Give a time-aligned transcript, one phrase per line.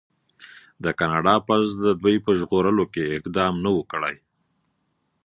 [0.83, 4.15] د کاناډا پوځ د دوی په ژغورلو کې اقدام نه و کړی.